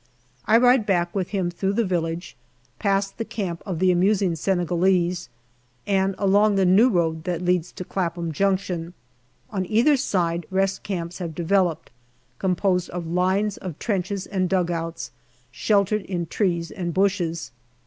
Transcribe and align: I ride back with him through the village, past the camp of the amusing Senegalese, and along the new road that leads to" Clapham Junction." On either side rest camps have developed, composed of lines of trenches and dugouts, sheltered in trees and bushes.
I 0.47 0.57
ride 0.57 0.87
back 0.87 1.13
with 1.13 1.29
him 1.29 1.51
through 1.51 1.73
the 1.73 1.85
village, 1.85 2.35
past 2.79 3.19
the 3.19 3.23
camp 3.23 3.61
of 3.67 3.77
the 3.77 3.91
amusing 3.91 4.35
Senegalese, 4.35 5.29
and 5.85 6.15
along 6.17 6.55
the 6.55 6.65
new 6.65 6.89
road 6.89 7.23
that 7.25 7.43
leads 7.43 7.71
to" 7.73 7.85
Clapham 7.93 8.31
Junction." 8.31 8.95
On 9.51 9.63
either 9.67 9.95
side 9.95 10.47
rest 10.49 10.81
camps 10.81 11.19
have 11.19 11.35
developed, 11.35 11.91
composed 12.39 12.89
of 12.89 13.05
lines 13.05 13.57
of 13.57 13.77
trenches 13.77 14.25
and 14.25 14.49
dugouts, 14.49 15.11
sheltered 15.51 16.01
in 16.05 16.25
trees 16.25 16.71
and 16.71 16.95
bushes. 16.95 17.51